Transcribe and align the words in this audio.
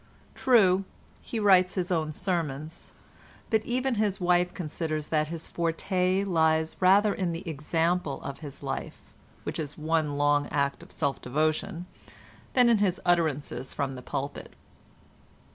True, 0.33 0.83
he 1.21 1.39
writes 1.39 1.75
his 1.75 1.91
own 1.91 2.11
sermons, 2.11 2.95
but 3.51 3.63
even 3.65 3.93
his 4.01 4.19
wife 4.19 4.51
considers 4.51 5.09
that 5.09 5.27
his 5.27 5.47
forte 5.47 6.23
lies 6.23 6.75
rather 6.79 7.13
in 7.13 7.33
the 7.33 7.47
example 7.47 8.19
of 8.23 8.39
his 8.39 8.63
life 8.63 9.03
(which 9.43 9.59
is 9.59 9.77
one 9.77 10.17
long 10.17 10.47
act 10.47 10.81
of 10.81 10.91
self 10.91 11.21
devotion) 11.21 11.85
than 12.53 12.67
in 12.67 12.79
his 12.79 12.99
utterances 13.05 13.75
from 13.75 13.93
the 13.93 14.01
pulpit. 14.01 14.55